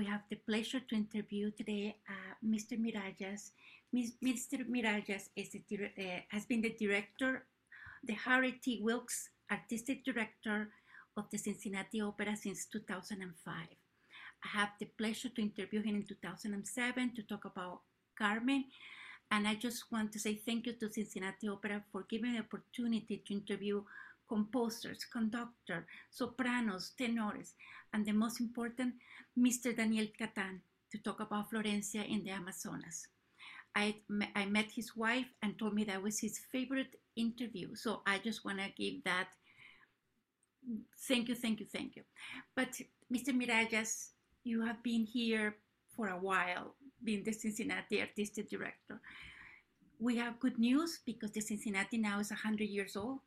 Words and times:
we 0.00 0.06
have 0.06 0.24
the 0.30 0.40
pleasure 0.48 0.80
to 0.80 0.94
interview 0.96 1.50
today 1.50 1.94
uh, 2.08 2.32
Mr. 2.42 2.72
Mirageas. 2.80 3.50
Mr. 3.94 4.64
Mirageas 4.66 5.28
is 5.36 5.50
uh, 5.54 6.20
has 6.30 6.46
been 6.46 6.62
the 6.62 6.74
director, 6.80 7.44
the 8.02 8.14
Harry 8.14 8.52
T. 8.64 8.80
Wilkes 8.82 9.28
Artistic 9.52 10.02
Director 10.02 10.70
of 11.18 11.24
the 11.30 11.36
Cincinnati 11.36 12.00
Opera 12.00 12.34
since 12.34 12.64
2005. 12.72 13.54
I 13.54 14.48
have 14.58 14.70
the 14.80 14.86
pleasure 14.96 15.28
to 15.28 15.42
interview 15.42 15.82
him 15.82 15.96
in 15.96 16.06
2007 16.06 17.14
to 17.16 17.22
talk 17.24 17.44
about 17.44 17.80
Carmen. 18.18 18.64
And 19.30 19.46
I 19.46 19.54
just 19.54 19.92
want 19.92 20.12
to 20.12 20.18
say 20.18 20.40
thank 20.46 20.66
you 20.66 20.72
to 20.80 20.90
Cincinnati 20.90 21.46
Opera 21.46 21.82
for 21.92 22.06
giving 22.08 22.32
the 22.32 22.40
opportunity 22.40 23.22
to 23.26 23.34
interview 23.34 23.82
composers, 24.30 25.04
conductors, 25.12 25.84
sopranos, 26.08 26.92
tenores, 26.96 27.54
and 27.92 28.06
the 28.06 28.12
most 28.12 28.40
important, 28.40 28.94
Mr. 29.36 29.76
Daniel 29.76 30.06
Catan, 30.18 30.60
to 30.92 30.98
talk 30.98 31.18
about 31.20 31.50
Florencia 31.50 32.08
in 32.08 32.22
the 32.24 32.30
Amazonas. 32.30 33.08
I, 33.74 33.96
I 34.36 34.46
met 34.46 34.70
his 34.70 34.96
wife 34.96 35.26
and 35.42 35.58
told 35.58 35.74
me 35.74 35.84
that 35.84 36.02
was 36.02 36.20
his 36.20 36.38
favorite 36.52 36.94
interview. 37.16 37.74
So 37.74 38.02
I 38.06 38.18
just 38.18 38.44
want 38.44 38.58
to 38.58 38.68
give 38.76 39.02
that 39.04 39.28
thank 41.08 41.28
you, 41.28 41.34
thank 41.34 41.58
you, 41.60 41.66
thank 41.66 41.96
you. 41.96 42.02
But 42.54 42.70
Mr. 43.12 43.30
Mirageas, 43.34 44.10
you 44.44 44.64
have 44.64 44.80
been 44.82 45.04
here 45.04 45.56
for 45.96 46.08
a 46.08 46.18
while, 46.18 46.74
being 47.02 47.24
the 47.24 47.32
Cincinnati 47.32 48.00
Artistic 48.00 48.48
Director. 48.48 49.00
We 49.98 50.16
have 50.18 50.40
good 50.40 50.58
news 50.58 51.00
because 51.04 51.32
the 51.32 51.40
Cincinnati 51.40 51.98
now 51.98 52.20
is 52.20 52.30
100 52.30 52.64
years 52.64 52.96
old. 52.96 53.20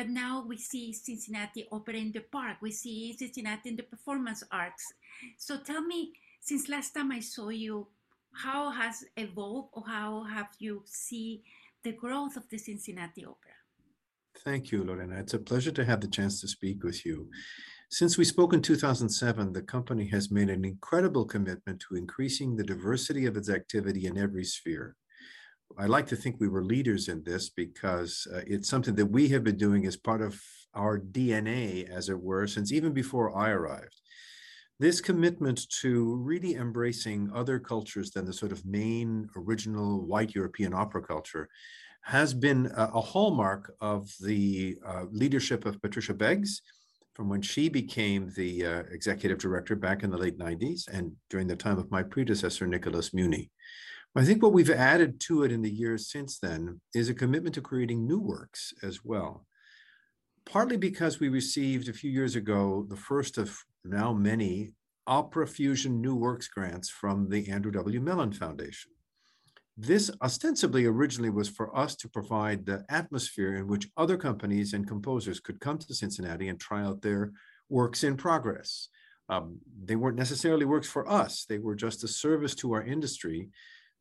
But 0.00 0.08
now 0.08 0.46
we 0.48 0.56
see 0.56 0.94
Cincinnati 0.94 1.68
Opera 1.70 1.96
in 1.96 2.10
the 2.10 2.20
Park. 2.20 2.56
We 2.62 2.70
see 2.70 3.14
Cincinnati 3.18 3.68
in 3.68 3.76
the 3.76 3.82
performance 3.82 4.42
arts. 4.50 4.82
So 5.36 5.58
tell 5.58 5.82
me, 5.82 6.14
since 6.40 6.70
last 6.70 6.94
time 6.94 7.12
I 7.12 7.20
saw 7.20 7.50
you, 7.50 7.86
how 8.32 8.70
has 8.70 9.04
evolved 9.18 9.68
or 9.74 9.84
how 9.86 10.24
have 10.24 10.48
you 10.58 10.82
see 10.86 11.42
the 11.84 11.92
growth 11.92 12.38
of 12.38 12.48
the 12.48 12.56
Cincinnati 12.56 13.26
Opera? 13.26 13.52
Thank 14.42 14.72
you, 14.72 14.84
Lorena. 14.84 15.16
It's 15.16 15.34
a 15.34 15.38
pleasure 15.38 15.72
to 15.72 15.84
have 15.84 16.00
the 16.00 16.08
chance 16.08 16.40
to 16.40 16.48
speak 16.48 16.82
with 16.82 17.04
you. 17.04 17.28
Since 17.90 18.16
we 18.16 18.24
spoke 18.24 18.54
in 18.54 18.62
2007, 18.62 19.52
the 19.52 19.60
company 19.60 20.06
has 20.06 20.30
made 20.30 20.48
an 20.48 20.64
incredible 20.64 21.26
commitment 21.26 21.78
to 21.80 21.96
increasing 21.96 22.56
the 22.56 22.64
diversity 22.64 23.26
of 23.26 23.36
its 23.36 23.50
activity 23.50 24.06
in 24.06 24.16
every 24.16 24.44
sphere. 24.44 24.96
I 25.78 25.86
like 25.86 26.06
to 26.08 26.16
think 26.16 26.36
we 26.38 26.48
were 26.48 26.64
leaders 26.64 27.08
in 27.08 27.22
this 27.22 27.48
because 27.50 28.26
uh, 28.34 28.40
it's 28.46 28.68
something 28.68 28.94
that 28.96 29.06
we 29.06 29.28
have 29.28 29.44
been 29.44 29.56
doing 29.56 29.86
as 29.86 29.96
part 29.96 30.20
of 30.20 30.40
our 30.74 30.98
DNA, 30.98 31.88
as 31.88 32.08
it 32.08 32.20
were, 32.20 32.46
since 32.46 32.72
even 32.72 32.92
before 32.92 33.36
I 33.36 33.50
arrived. 33.50 34.00
This 34.78 35.00
commitment 35.00 35.68
to 35.80 36.16
really 36.16 36.54
embracing 36.54 37.30
other 37.34 37.58
cultures 37.58 38.10
than 38.10 38.24
the 38.24 38.32
sort 38.32 38.52
of 38.52 38.64
main 38.64 39.28
original 39.36 40.06
white 40.06 40.34
European 40.34 40.72
opera 40.72 41.02
culture 41.02 41.48
has 42.02 42.32
been 42.32 42.66
a, 42.76 42.84
a 42.94 43.00
hallmark 43.00 43.74
of 43.80 44.10
the 44.20 44.78
uh, 44.86 45.04
leadership 45.10 45.66
of 45.66 45.80
Patricia 45.82 46.14
Beggs 46.14 46.62
from 47.14 47.28
when 47.28 47.42
she 47.42 47.68
became 47.68 48.32
the 48.36 48.64
uh, 48.64 48.82
executive 48.90 49.38
director 49.38 49.76
back 49.76 50.02
in 50.02 50.10
the 50.10 50.16
late 50.16 50.38
90s 50.38 50.88
and 50.88 51.12
during 51.28 51.46
the 51.46 51.56
time 51.56 51.78
of 51.78 51.90
my 51.90 52.02
predecessor, 52.02 52.66
Nicholas 52.66 53.12
Muni. 53.12 53.50
I 54.16 54.24
think 54.24 54.42
what 54.42 54.52
we've 54.52 54.70
added 54.70 55.20
to 55.20 55.44
it 55.44 55.52
in 55.52 55.62
the 55.62 55.70
years 55.70 56.10
since 56.10 56.38
then 56.38 56.80
is 56.94 57.08
a 57.08 57.14
commitment 57.14 57.54
to 57.54 57.60
creating 57.60 58.06
new 58.06 58.18
works 58.18 58.74
as 58.82 59.04
well. 59.04 59.46
Partly 60.44 60.76
because 60.76 61.20
we 61.20 61.28
received 61.28 61.88
a 61.88 61.92
few 61.92 62.10
years 62.10 62.34
ago 62.34 62.84
the 62.88 62.96
first 62.96 63.38
of 63.38 63.56
now 63.84 64.12
many 64.12 64.72
Opera 65.06 65.46
Fusion 65.46 66.00
New 66.00 66.16
Works 66.16 66.48
grants 66.48 66.88
from 66.88 67.28
the 67.28 67.48
Andrew 67.50 67.70
W. 67.70 68.00
Mellon 68.00 68.32
Foundation. 68.32 68.90
This 69.76 70.10
ostensibly 70.20 70.86
originally 70.86 71.30
was 71.30 71.48
for 71.48 71.76
us 71.76 71.94
to 71.96 72.08
provide 72.08 72.66
the 72.66 72.84
atmosphere 72.88 73.54
in 73.54 73.68
which 73.68 73.88
other 73.96 74.16
companies 74.16 74.72
and 74.72 74.86
composers 74.86 75.40
could 75.40 75.60
come 75.60 75.78
to 75.78 75.94
Cincinnati 75.94 76.48
and 76.48 76.60
try 76.60 76.82
out 76.82 77.00
their 77.00 77.32
works 77.68 78.02
in 78.02 78.16
progress. 78.16 78.88
Um, 79.28 79.58
they 79.84 79.96
weren't 79.96 80.18
necessarily 80.18 80.64
works 80.64 80.88
for 80.88 81.08
us, 81.08 81.44
they 81.48 81.58
were 81.58 81.76
just 81.76 82.02
a 82.02 82.08
service 82.08 82.56
to 82.56 82.72
our 82.72 82.82
industry, 82.82 83.48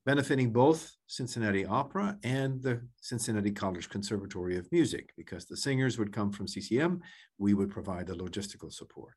benefiting 0.09 0.51
both 0.51 0.91
Cincinnati 1.05 1.67
Opera 1.67 2.17
and 2.23 2.63
the 2.63 2.81
Cincinnati 2.99 3.51
College 3.51 3.87
Conservatory 3.89 4.57
of 4.57 4.67
Music, 4.71 5.13
because 5.15 5.45
the 5.45 5.55
singers 5.55 5.99
would 5.99 6.11
come 6.11 6.31
from 6.31 6.47
CCM, 6.47 6.99
we 7.37 7.53
would 7.53 7.69
provide 7.69 8.07
the 8.07 8.15
logistical 8.15 8.73
support. 8.73 9.13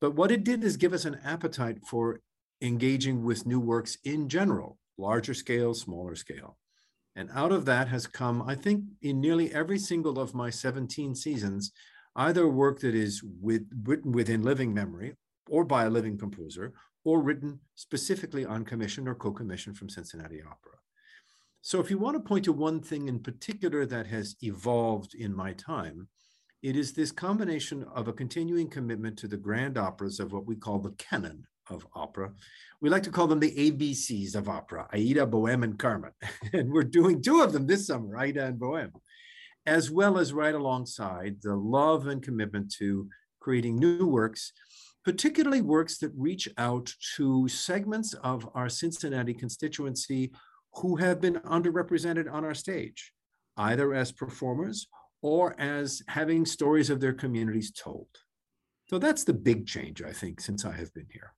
But 0.00 0.14
what 0.14 0.30
it 0.30 0.44
did 0.44 0.62
is 0.62 0.76
give 0.76 0.92
us 0.92 1.04
an 1.04 1.18
appetite 1.24 1.78
for 1.84 2.20
engaging 2.62 3.24
with 3.24 3.44
new 3.44 3.58
works 3.58 3.98
in 4.04 4.28
general, 4.28 4.78
larger 4.98 5.34
scale, 5.34 5.74
smaller 5.74 6.14
scale. 6.14 6.58
And 7.16 7.28
out 7.34 7.50
of 7.50 7.64
that 7.64 7.88
has 7.88 8.06
come, 8.06 8.40
I 8.46 8.54
think, 8.54 8.84
in 9.02 9.20
nearly 9.20 9.52
every 9.52 9.80
single 9.80 10.20
of 10.20 10.32
my 10.32 10.48
17 10.48 11.16
seasons, 11.16 11.72
either 12.14 12.46
work 12.46 12.78
that 12.82 12.94
is 12.94 13.20
with, 13.40 13.66
written 13.82 14.12
within 14.12 14.42
living 14.42 14.72
memory 14.72 15.14
or 15.48 15.64
by 15.64 15.86
a 15.86 15.90
living 15.90 16.16
composer, 16.16 16.72
or 17.04 17.20
written 17.20 17.60
specifically 17.74 18.44
on 18.44 18.64
commission 18.64 19.06
or 19.06 19.14
co-commission 19.14 19.74
from 19.74 19.88
Cincinnati 19.88 20.40
Opera. 20.42 20.78
So 21.60 21.80
if 21.80 21.90
you 21.90 21.98
want 21.98 22.16
to 22.16 22.20
point 22.20 22.44
to 22.44 22.52
one 22.52 22.80
thing 22.80 23.08
in 23.08 23.20
particular 23.20 23.86
that 23.86 24.06
has 24.06 24.36
evolved 24.42 25.14
in 25.14 25.34
my 25.34 25.52
time, 25.52 26.08
it 26.62 26.76
is 26.76 26.92
this 26.92 27.12
combination 27.12 27.84
of 27.94 28.08
a 28.08 28.12
continuing 28.12 28.68
commitment 28.68 29.18
to 29.18 29.28
the 29.28 29.36
grand 29.36 29.76
operas 29.76 30.18
of 30.18 30.32
what 30.32 30.46
we 30.46 30.56
call 30.56 30.78
the 30.78 30.92
canon 30.92 31.46
of 31.70 31.86
opera. 31.94 32.32
We 32.80 32.90
like 32.90 33.02
to 33.04 33.10
call 33.10 33.26
them 33.26 33.40
the 33.40 33.54
ABCs 33.54 34.34
of 34.34 34.48
opera, 34.48 34.88
Aida, 34.92 35.26
Bohème, 35.26 35.64
and 35.64 35.78
Carmen. 35.78 36.12
and 36.52 36.70
we're 36.70 36.84
doing 36.84 37.22
two 37.22 37.42
of 37.42 37.52
them 37.52 37.66
this 37.66 37.86
summer, 37.86 38.16
Aida 38.16 38.46
and 38.46 38.58
Bohème, 38.58 38.92
as 39.66 39.90
well 39.90 40.18
as 40.18 40.32
right 40.32 40.54
alongside 40.54 41.36
the 41.42 41.54
love 41.54 42.06
and 42.06 42.22
commitment 42.22 42.72
to 42.78 43.08
creating 43.40 43.76
new 43.76 44.06
works, 44.06 44.52
particularly 45.04 45.60
works 45.60 45.98
that 45.98 46.12
reach 46.16 46.48
out 46.56 46.92
to 47.16 47.46
segments 47.48 48.14
of 48.14 48.48
our 48.54 48.68
Cincinnati 48.68 49.34
constituency 49.34 50.32
who 50.74 50.96
have 50.96 51.20
been 51.20 51.34
underrepresented 51.40 52.32
on 52.32 52.44
our 52.44 52.54
stage, 52.54 53.12
either 53.56 53.94
as 53.94 54.10
performers 54.10 54.88
or 55.22 55.58
as 55.60 56.02
having 56.08 56.44
stories 56.44 56.90
of 56.90 57.00
their 57.00 57.12
communities 57.12 57.70
told. 57.70 58.08
So 58.88 58.98
that's 58.98 59.24
the 59.24 59.32
big 59.32 59.66
change, 59.66 60.02
I 60.02 60.12
think, 60.12 60.40
since 60.40 60.64
I 60.64 60.72
have 60.72 60.92
been 60.94 61.06
here. 61.10 61.32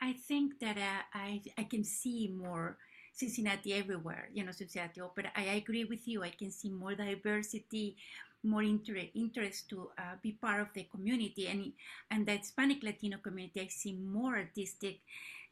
I 0.00 0.14
think 0.28 0.58
that 0.60 0.76
uh, 0.76 1.02
I, 1.14 1.42
I 1.56 1.64
can 1.64 1.84
see 1.84 2.34
more 2.36 2.76
Cincinnati 3.14 3.72
everywhere, 3.74 4.28
you 4.32 4.44
know, 4.44 4.52
Cincinnati 4.52 5.00
Opera. 5.00 5.30
I 5.36 5.44
agree 5.62 5.84
with 5.84 6.06
you. 6.06 6.22
I 6.22 6.30
can 6.30 6.50
see 6.50 6.70
more 6.70 6.94
diversity, 6.94 7.96
more 8.44 8.62
interest, 8.62 9.08
interest 9.14 9.68
to 9.70 9.90
uh, 9.98 10.16
be 10.22 10.32
part 10.32 10.60
of 10.60 10.68
the 10.74 10.84
community. 10.84 11.48
And, 11.48 11.72
and 12.10 12.26
the 12.26 12.36
Hispanic 12.36 12.82
Latino 12.82 13.18
community, 13.18 13.60
I 13.60 13.68
see 13.68 13.94
more 13.94 14.36
artistic 14.36 15.00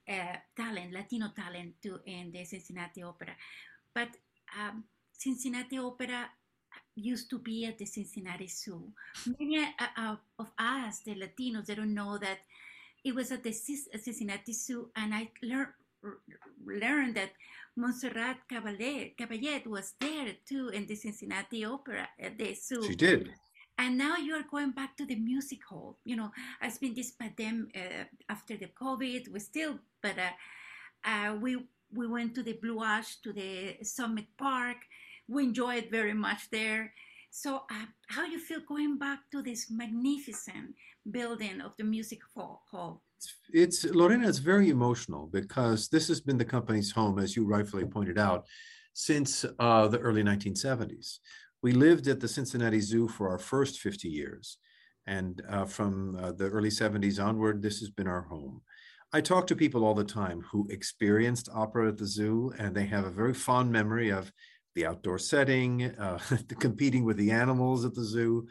uh, 0.09 0.37
talent, 0.57 0.93
Latino 0.93 1.31
talent 1.35 1.75
to, 1.83 2.01
in 2.07 2.33
the 2.33 2.45
Cincinnati 2.45 3.03
Opera. 3.03 3.35
But 3.95 4.09
um, 4.59 4.85
Cincinnati 5.13 5.79
Opera 5.79 6.29
used 6.95 7.31
to 7.31 7.39
be 7.39 7.65
at 7.67 7.79
the 7.79 7.87
Cincinnati 7.87 8.47
Zoo. 8.47 8.93
Many 9.39 9.59
uh, 9.59 10.17
of 10.39 10.53
us, 10.59 11.01
the 11.01 11.15
Latinos, 11.15 11.67
they 11.67 11.75
don't 11.75 11.95
know 11.95 12.19
that 12.19 12.39
it 13.05 13.15
was 13.15 13.33
at 13.33 13.43
the 13.43 13.53
Cincinnati 13.53 14.53
Zoo, 14.53 14.91
and 14.95 15.15
I 15.15 15.31
learned 15.43 15.73
learned 16.67 17.17
that 17.17 17.31
Montserrat 17.77 18.39
Caballé, 18.51 19.15
Caballé 19.17 19.67
was 19.67 19.95
there 20.01 20.37
too 20.47 20.69
in 20.69 20.87
the 20.87 20.95
Cincinnati 20.95 21.65
Opera 21.65 22.09
at 22.21 22.39
the 22.39 22.55
zoo. 22.55 22.83
She 22.87 22.95
did. 22.95 23.31
And 23.79 23.97
now 23.97 24.17
you 24.17 24.35
are 24.35 24.45
going 24.51 24.73
back 24.73 24.97
to 24.99 25.07
the 25.07 25.17
music 25.17 25.65
hall. 25.65 25.99
You 26.05 26.17
know, 26.17 26.31
it's 26.61 26.79
been 26.79 26.95
this 26.95 27.13
pandemic 27.13 27.75
uh, 27.75 28.05
after 28.29 28.57
the 28.57 28.69
COVID. 28.69 29.29
We 29.29 29.41
still, 29.41 29.79
but 30.03 30.17
uh, 30.19 31.09
uh, 31.09 31.37
we 31.37 31.57
we 31.93 32.07
went 32.07 32.35
to 32.35 32.43
the 32.43 32.53
Blue 32.53 32.83
Ash 32.85 33.17
to 33.23 33.33
the 33.33 33.79
Summit 33.83 34.27
Park. 34.37 34.77
We 35.29 35.45
enjoyed 35.45 35.89
very 35.91 36.15
much 36.15 36.51
there. 36.51 36.93
So, 37.31 37.65
uh, 37.71 37.87
how 38.09 38.27
you 38.27 38.39
feel 38.39 38.61
going 38.61 38.99
back 38.99 39.31
to 39.33 39.43
this 39.43 39.71
magnificent 39.71 40.77
building 41.11 41.63
of 41.63 41.73
the 41.79 41.85
music 41.85 42.21
hall? 42.35 43.03
It's 43.53 43.85
Lorena. 43.85 44.29
It's 44.29 44.39
very 44.39 44.71
emotional 44.71 45.29
because 45.33 45.89
this 45.89 46.09
has 46.09 46.21
been 46.21 46.39
the 46.39 46.45
company's 46.45 46.91
home, 46.91 47.19
as 47.19 47.37
you 47.37 47.47
rightfully 47.47 47.85
pointed 47.85 48.19
out, 48.19 48.47
since 48.95 49.45
uh, 49.59 49.89
the 49.89 49.99
early 49.99 50.23
1970s. 50.23 51.19
We 51.63 51.73
lived 51.73 52.09
at 52.09 52.21
the 52.21 52.29
Cincinnati 52.29 52.81
Zoo 52.81 53.09
for 53.09 53.29
our 53.29 53.39
first 53.39 53.81
50 53.81 54.09
years, 54.09 54.59
and 55.07 55.43
uh, 55.49 55.65
from 55.65 56.17
uh, 56.17 56.33
the 56.33 56.49
early 56.49 56.71
70s 56.71 57.23
onward, 57.23 57.63
this 57.63 57.81
has 57.81 57.91
been 57.91 58.07
our 58.07 58.23
home. 58.23 58.63
I 59.13 59.21
talk 59.21 59.47
to 59.49 59.57
people 59.57 59.85
all 59.85 59.95
the 59.95 60.05
time 60.05 60.41
who 60.51 60.67
experienced 60.71 61.51
opera 61.55 61.89
at 61.89 61.99
the 61.99 62.07
zoo, 62.07 62.53
and 62.59 62.75
they 62.75 62.87
have 62.87 63.05
a 63.05 63.11
very 63.11 63.35
fond 63.35 63.71
memory 63.71 64.11
of 64.11 64.33
the 64.75 64.87
outdoor 64.87 65.19
setting, 65.19 65.95
uh, 65.99 66.19
the 66.49 66.55
competing 66.55 67.05
with 67.05 67.19
the 67.19 67.31
animals 67.31 67.85
at 67.85 67.95
the 67.95 68.05
zoo. 68.05 68.47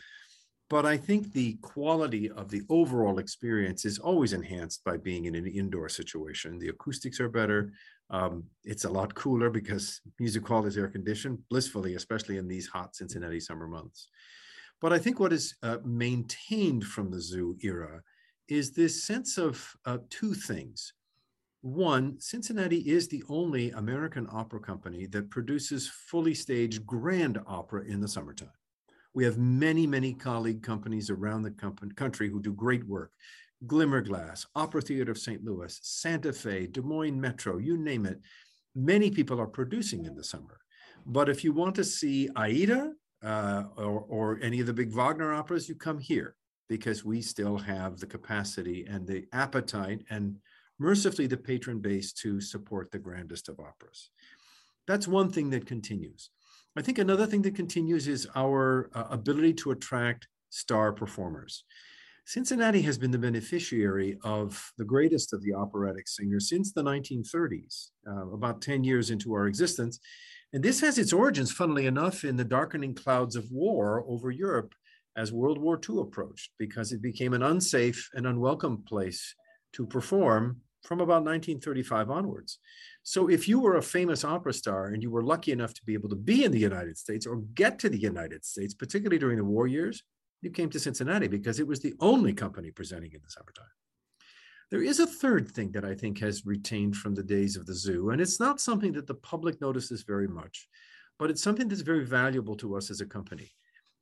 But 0.72 0.86
I 0.86 0.96
think 0.96 1.34
the 1.34 1.56
quality 1.62 2.32
of 2.32 2.50
the 2.50 2.62
overall 2.70 3.20
experience 3.20 3.84
is 3.84 4.00
always 4.00 4.32
enhanced 4.32 4.86
by 4.86 4.96
being 4.96 5.26
in 5.26 5.36
an 5.36 5.46
indoor 5.46 5.90
situation. 5.90 6.58
The 6.58 6.70
acoustics 6.70 7.20
are 7.20 7.28
better. 7.28 7.74
Um, 8.10 8.46
it's 8.64 8.86
a 8.86 8.90
lot 8.90 9.14
cooler 9.14 9.50
because 9.50 10.00
music 10.18 10.48
hall 10.48 10.66
is 10.66 10.78
air 10.78 10.88
conditioned, 10.88 11.40
blissfully, 11.50 11.96
especially 11.96 12.38
in 12.38 12.48
these 12.48 12.68
hot 12.68 12.96
Cincinnati 12.96 13.42
summer 13.42 13.68
months. 13.68 14.08
But 14.80 14.94
I 14.94 14.98
think 14.98 15.20
what 15.20 15.34
is 15.34 15.56
uh, 15.62 15.80
maintained 15.84 16.86
from 16.86 17.12
the 17.12 17.20
zoo 17.20 17.58
era 17.62 18.02
is 18.48 18.72
this 18.72 19.04
sense 19.04 19.38
of 19.38 19.76
uh, 19.86 19.98
two 20.10 20.34
things. 20.34 20.94
One, 21.60 22.18
Cincinnati 22.18 22.80
is 22.90 23.10
the 23.10 23.26
only 23.28 23.72
American 23.72 24.26
opera 24.32 24.62
company 24.62 25.06
that 25.08 25.32
produces 25.32 25.90
fully 25.90 26.34
staged 26.34 26.86
grand 26.86 27.40
opera 27.46 27.84
in 27.84 28.00
the 28.00 28.08
summertime. 28.08 28.61
We 29.14 29.26
have 29.26 29.38
many, 29.38 29.86
many 29.86 30.14
colleague 30.14 30.64
companies 30.64 31.10
around 31.10 31.42
the 31.42 31.52
country 31.96 32.30
who 32.30 32.42
do 32.42 32.54
great 32.54 32.88
work. 32.88 33.12
Glimmerglass, 33.68 34.48
Opera 34.56 34.82
Theater 34.82 35.12
of 35.12 35.18
St. 35.18 35.44
Louis, 35.44 35.80
Santa 35.84 36.34
Fe, 36.34 36.68
Des 36.68 36.82
Moines 36.82 37.20
Metro, 37.20 37.58
you 37.58 37.78
name 37.78 38.06
it. 38.06 38.20
Many 38.74 39.12
people 39.12 39.40
are 39.40 39.48
producing 39.48 40.06
in 40.06 40.16
the 40.16 40.24
summer. 40.24 40.60
But 41.06 41.30
if 41.30 41.44
you 41.44 41.54
want 41.54 41.76
to 41.76 41.84
see 41.84 42.30
Aida 42.36 42.94
uh, 43.24 43.64
or, 43.76 44.06
or 44.08 44.40
any 44.42 44.62
of 44.62 44.68
the 44.68 44.74
big 44.74 44.92
Wagner 44.92 45.34
operas, 45.34 45.68
you 45.68 45.76
come 45.76 46.00
here 46.00 46.36
because 46.70 47.04
we 47.04 47.22
still 47.22 47.58
have 47.58 48.00
the 48.00 48.08
capacity 48.08 48.86
and 48.90 49.06
the 49.06 49.26
appetite 49.34 50.04
and 50.10 50.38
mercifully 50.80 51.28
the 51.28 51.38
patron 51.38 51.80
base 51.80 52.14
to 52.14 52.40
support 52.40 52.92
the 52.92 53.00
grandest 53.00 53.50
of 53.50 53.60
operas. 53.60 54.10
That's 54.88 55.08
one 55.08 55.30
thing 55.30 55.50
that 55.52 55.68
continues. 55.68 56.30
I 56.78 56.82
think 56.82 57.00
another 57.00 57.26
thing 57.26 57.42
that 57.42 57.56
continues 57.56 58.08
is 58.08 58.28
our 58.34 58.90
uh, 58.94 59.06
ability 59.10 59.54
to 59.56 59.72
attract 59.72 60.28
star 60.50 60.94
performers. 60.94 61.66
Cincinnati 62.26 62.82
has 62.84 62.98
been 62.98 63.12
the 63.12 63.18
beneficiary 63.18 64.18
of 64.24 64.72
the 64.78 64.86
greatest 64.86 65.34
of 65.34 65.42
the 65.42 65.54
operatic 65.54 66.08
singers 66.08 66.48
since 66.48 66.72
the 66.72 66.84
1930s, 66.84 67.90
uh, 68.08 68.30
about 68.30 68.62
10 68.62 68.86
years 68.86 69.10
into 69.10 69.34
our 69.34 69.48
existence. 69.48 70.00
And 70.54 70.64
this 70.64 70.80
has 70.80 70.98
its 70.98 71.12
origins, 71.12 71.52
funnily 71.52 71.88
enough, 71.88 72.24
in 72.24 72.38
the 72.38 72.46
darkening 72.46 72.96
clouds 72.96 73.36
of 73.36 73.52
war 73.52 74.06
over 74.08 74.32
Europe 74.32 74.74
as 75.18 75.34
World 75.34 75.58
War 75.58 75.78
II 75.78 76.00
approached, 76.00 76.52
because 76.58 76.94
it 76.94 77.02
became 77.02 77.34
an 77.34 77.44
unsafe 77.44 78.10
and 78.14 78.26
unwelcome 78.26 78.84
place 78.88 79.36
to 79.74 79.86
perform 79.86 80.62
from 80.82 81.00
about 81.00 81.24
1935 81.24 82.10
onwards. 82.10 82.60
So 83.04 83.30
if 83.30 83.48
you 83.48 83.60
were 83.60 83.78
a 83.78 83.82
famous 83.82 84.24
opera 84.24 84.54
star 84.54 84.88
and 84.88 85.02
you 85.02 85.12
were 85.12 85.24
lucky 85.24 85.52
enough 85.52 85.74
to 85.76 85.86
be 85.86 85.94
able 85.94 86.10
to 86.10 86.16
be 86.16 86.44
in 86.44 86.52
the 86.52 86.60
United 86.60 86.98
States 86.98 87.26
or 87.26 87.38
get 87.54 87.80
to 87.80 87.90
the 87.90 88.00
United 88.00 88.44
States, 88.46 88.74
particularly 88.74 89.20
during 89.20 89.38
the 89.38 89.44
war 89.44 89.68
years, 89.68 90.04
you 90.42 90.50
came 90.50 90.70
to 90.72 90.80
Cincinnati 90.80 91.28
because 91.28 91.60
it 91.60 91.68
was 91.68 91.80
the 91.80 91.94
only 92.00 92.34
company 92.34 92.72
presenting 92.72 93.12
in 93.14 93.22
the 93.24 93.30
summertime. 93.30 93.66
There 94.72 94.82
is 94.82 95.00
a 95.00 95.06
third 95.06 95.52
thing 95.52 95.72
that 95.74 95.84
I 95.84 95.94
think 95.94 96.20
has 96.20 96.46
retained 96.46 96.96
from 96.96 97.14
the 97.14 97.24
days 97.24 97.58
of 97.58 97.66
the 97.66 97.74
zoo, 97.74 98.12
and 98.12 98.22
it's 98.22 98.40
not 98.40 98.62
something 98.62 98.94
that 98.94 99.06
the 99.06 99.16
public 99.16 99.60
notices 99.60 100.04
very 100.04 100.28
much, 100.28 100.68
but 101.20 101.30
it's 101.30 101.44
something 101.44 101.68
that's 101.68 101.82
very 101.82 102.06
valuable 102.06 102.56
to 102.56 102.78
us 102.78 102.90
as 102.90 103.02
a 103.02 103.06
company. 103.06 103.52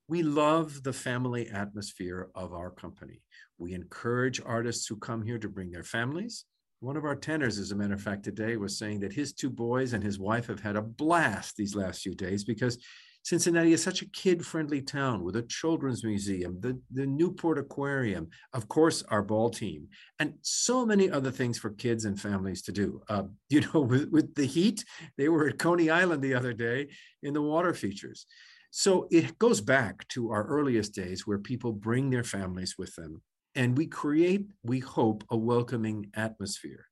We 0.08 0.24
love 0.24 0.84
the 0.84 0.94
family 0.94 1.50
atmosphere 1.50 2.30
of 2.36 2.54
our 2.54 2.70
company. 2.72 3.24
We 3.58 3.74
encourage 3.74 4.42
artists 4.46 4.88
who 4.88 4.98
come 4.98 5.24
here 5.24 5.40
to 5.40 5.50
bring 5.50 5.72
their 5.72 5.84
families. 5.84 6.46
One 6.82 6.96
of 6.96 7.04
our 7.04 7.16
tenors, 7.16 7.60
as 7.60 7.72
a 7.72 7.76
matter 7.76 7.94
of 7.94 8.02
fact, 8.02 8.24
today 8.24 8.56
was 8.56 8.78
saying 8.78 9.02
that 9.02 9.12
his 9.12 9.34
two 9.34 9.50
boys 9.50 9.94
and 9.94 10.04
his 10.04 10.18
wife 10.18 10.48
have 10.48 10.62
had 10.62 10.78
a 10.78 10.82
blast 10.82 11.58
these 11.58 11.76
last 11.76 12.02
few 12.02 12.16
days 12.16 12.46
because 12.46 12.78
Cincinnati 13.24 13.74
is 13.74 13.84
such 13.84 14.02
a 14.02 14.10
kid-friendly 14.10 14.82
town 14.82 15.24
with 15.24 15.36
a 15.36 15.42
children's 15.44 16.06
museum, 16.06 16.58
the, 16.62 16.80
the 16.92 17.06
Newport 17.06 17.58
Aquarium, 17.58 18.30
of 18.54 18.70
course, 18.70 19.04
our 19.10 19.22
ball 19.22 19.50
team, 19.50 19.90
and 20.20 20.36
so 20.42 20.86
many 20.86 21.12
other 21.12 21.32
things 21.32 21.60
for 21.60 21.72
kids 21.72 22.06
and 22.06 22.20
families 22.20 22.62
to 22.62 22.72
do. 22.72 23.02
Uh, 23.10 23.24
you 23.50 23.62
know, 23.62 23.82
with, 23.82 24.10
with 24.10 24.34
the 24.36 24.46
heat, 24.46 24.86
they 25.18 25.28
were 25.28 25.50
at 25.50 25.60
Coney 25.60 25.90
Island 25.90 26.22
the 26.22 26.34
other 26.34 26.54
day 26.54 26.88
in 27.22 27.34
the 27.34 27.42
water 27.42 27.74
features. 27.74 28.26
So 28.72 29.08
it 29.12 29.38
goes 29.38 29.60
back 29.62 30.08
to 30.10 30.32
our 30.32 30.46
earliest 30.46 30.94
days 30.94 31.28
where 31.28 31.40
people 31.40 31.74
bring 31.74 32.10
their 32.10 32.24
families 32.24 32.76
with 32.78 32.96
them 32.96 33.22
and 33.56 33.78
we 33.78 33.88
create, 33.88 34.48
we 34.64 34.80
hope, 34.80 35.24
a 35.30 35.38
welcoming 35.38 36.12
atmosphere. 36.16 36.86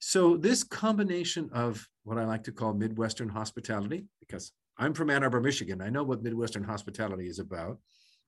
So 0.00 0.36
this 0.36 0.64
combination 0.64 1.48
of 1.52 1.86
what 2.04 2.18
I 2.18 2.24
like 2.24 2.44
to 2.44 2.52
call 2.52 2.74
Midwestern 2.74 3.28
hospitality, 3.28 4.06
because 4.20 4.52
I'm 4.78 4.94
from 4.94 5.10
Ann 5.10 5.22
Arbor, 5.22 5.40
Michigan, 5.40 5.80
I 5.80 5.90
know 5.90 6.02
what 6.02 6.22
Midwestern 6.22 6.64
hospitality 6.64 7.28
is 7.28 7.38
about, 7.38 7.78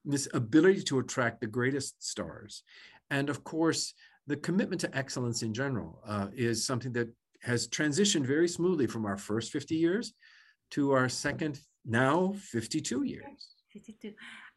this 0.05 0.29
ability 0.35 0.83
to 0.83 0.99
attract 0.99 1.41
the 1.41 1.47
greatest 1.47 2.03
stars. 2.07 2.63
And 3.11 3.29
of 3.29 3.43
course, 3.43 3.95
the 4.27 4.37
commitment 4.37 4.81
to 4.83 4.97
excellence 4.97 5.43
in 5.43 5.53
general 5.53 6.01
uh, 6.07 6.29
is 6.35 6.65
something 6.65 6.93
that 6.93 7.09
has 7.43 7.69
transitioned 7.69 8.25
very 8.25 8.49
smoothly 8.49 8.87
from 8.87 9.05
our 9.05 9.17
first 9.19 9.53
50 9.53 9.75
years 9.75 10.15
to 10.71 10.93
our 10.93 11.09
second, 11.09 11.61
now 11.85 12.35
52 12.39 13.03
years. 13.03 13.25
52. 13.73 14.13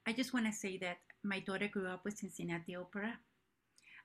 I 0.06 0.14
just 0.14 0.34
want 0.34 0.46
to 0.46 0.54
say 0.54 0.78
that 0.78 0.98
my 1.24 1.40
daughter 1.40 1.68
grew 1.68 1.88
up 1.88 2.02
with 2.06 2.18
Cincinnati 2.18 2.76
Opera. 2.76 3.14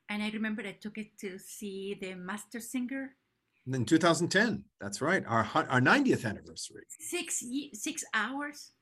And 0.09 0.23
I 0.23 0.31
remember 0.31 0.63
I 0.63 0.73
took 0.73 0.99
it 0.99 1.19
to 1.21 1.39
see 1.39 1.97
the 2.01 2.15
Master 2.15 2.61
Singer. 2.61 3.15
In 3.73 3.85
2010, 3.85 4.65
that's 4.81 5.01
right, 5.01 5.25
our 5.27 5.49
our 5.55 5.81
90th 5.81 6.25
anniversary. 6.25 6.83
Six 6.89 7.45
six 7.75 8.05
hours. 8.13 8.73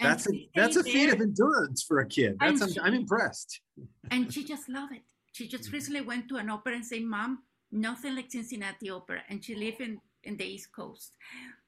That's 0.00 0.28
a 0.28 0.48
that's 0.54 0.76
a 0.76 0.84
feat 0.84 1.06
there. 1.06 1.14
of 1.14 1.20
endurance 1.20 1.82
for 1.82 1.98
a 1.98 2.06
kid. 2.06 2.36
That's 2.38 2.62
I'm, 2.62 2.72
she, 2.72 2.80
I'm 2.80 2.94
impressed. 2.94 3.60
And 4.10 4.32
she 4.32 4.44
just 4.44 4.68
loved 4.68 4.92
it. 4.92 5.02
She 5.32 5.48
just 5.48 5.64
mm-hmm. 5.64 5.74
recently 5.74 6.00
went 6.02 6.28
to 6.28 6.36
an 6.36 6.48
opera 6.50 6.74
and 6.74 6.84
said, 6.84 7.02
"Mom, 7.02 7.42
nothing 7.72 8.14
like 8.14 8.30
Cincinnati 8.30 8.90
Opera," 8.90 9.22
and 9.28 9.44
she 9.44 9.54
lived 9.56 9.80
in 9.80 10.00
in 10.22 10.36
the 10.36 10.44
East 10.44 10.72
Coast. 10.72 11.12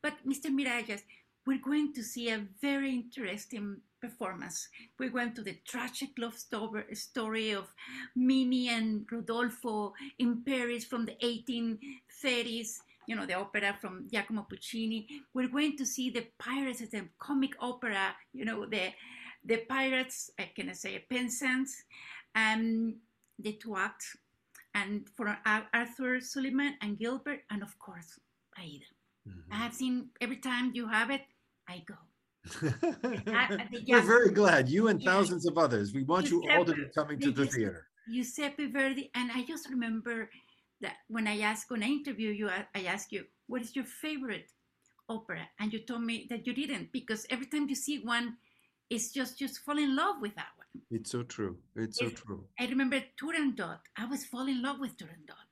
But 0.02 0.14
Mr. 0.26 0.50
Mirageas, 0.50 1.02
we're 1.46 1.58
going 1.58 1.92
to 1.94 2.02
see 2.02 2.28
a 2.30 2.44
very 2.60 2.92
interesting 2.92 3.76
performance. 4.00 4.68
We 4.98 5.10
went 5.10 5.36
to 5.36 5.42
the 5.42 5.56
tragic 5.64 6.10
love 6.18 6.36
story 6.92 7.52
of 7.52 7.72
Mimi 8.14 8.68
and 8.68 9.06
Rodolfo 9.10 9.94
in 10.18 10.42
Paris 10.42 10.84
from 10.84 11.06
the 11.06 11.16
1830s, 11.22 12.78
you 13.06 13.14
know, 13.14 13.26
the 13.26 13.34
opera 13.34 13.76
from 13.80 14.08
Giacomo 14.10 14.46
Puccini. 14.48 15.06
We're 15.32 15.48
going 15.48 15.76
to 15.76 15.86
see 15.86 16.10
the 16.10 16.26
Pirates 16.38 16.82
as 16.82 16.94
a 16.94 17.04
comic 17.18 17.52
opera, 17.60 18.14
you 18.32 18.44
know, 18.44 18.66
the 18.66 18.92
the 19.44 19.58
Pirates, 19.58 20.30
I 20.40 20.50
can 20.56 20.74
say, 20.74 21.04
Penzance, 21.08 21.84
and 22.34 22.96
the 23.38 23.52
two 23.52 23.76
acts, 23.76 24.16
and 24.74 25.08
for 25.16 25.38
Arthur 25.72 26.20
Sullivan 26.20 26.74
and 26.82 26.98
Gilbert, 26.98 27.42
and 27.48 27.62
of 27.62 27.78
course, 27.78 28.18
Aida. 28.58 28.86
Mm-hmm. 29.28 29.52
I 29.52 29.56
have 29.56 29.72
seen 29.72 30.10
every 30.20 30.38
time 30.38 30.72
you 30.74 30.88
have 30.88 31.10
it, 31.10 31.22
I 31.68 31.82
go. 31.86 31.94
I, 33.26 33.68
We're 33.88 34.02
very 34.02 34.30
glad. 34.30 34.68
You 34.68 34.88
and 34.88 35.02
thousands 35.02 35.46
of 35.46 35.58
others. 35.58 35.92
We 35.92 36.04
want 36.04 36.26
Giuseppe, 36.26 36.52
you 36.52 36.58
all 36.58 36.64
to 36.64 36.74
be 36.74 36.84
coming 36.94 37.20
to 37.20 37.32
the 37.32 37.46
theater. 37.46 37.86
Giuseppe 38.08 38.70
Verdi, 38.70 39.10
and 39.14 39.32
I 39.32 39.44
just 39.44 39.68
remember 39.68 40.30
that 40.80 40.96
when 41.08 41.26
I 41.26 41.40
asked, 41.40 41.70
when 41.70 41.82
I 41.82 41.86
interview 41.86 42.30
you, 42.30 42.48
I, 42.48 42.66
I 42.74 42.84
asked 42.84 43.12
you, 43.12 43.24
what 43.48 43.62
is 43.62 43.74
your 43.74 43.84
favorite 43.84 44.50
opera? 45.08 45.48
And 45.58 45.72
you 45.72 45.80
told 45.80 46.02
me 46.02 46.26
that 46.30 46.46
you 46.46 46.52
didn't, 46.52 46.92
because 46.92 47.26
every 47.30 47.46
time 47.46 47.68
you 47.68 47.74
see 47.74 47.98
one, 47.98 48.36
it's 48.90 49.10
just 49.10 49.38
just 49.38 49.58
fall 49.60 49.78
in 49.78 49.96
love 49.96 50.16
with 50.20 50.34
that 50.36 50.48
one. 50.56 50.82
It's 50.90 51.10
so 51.10 51.24
true. 51.24 51.58
It's, 51.74 52.00
it's 52.00 52.18
so 52.18 52.22
true. 52.24 52.44
I 52.60 52.66
remember 52.66 53.02
Turandot. 53.20 53.80
I 53.96 54.06
was 54.06 54.24
falling 54.24 54.56
in 54.56 54.62
love 54.62 54.78
with 54.78 54.96
Turandot, 54.96 55.46